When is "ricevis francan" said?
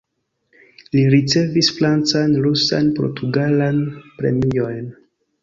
1.15-2.33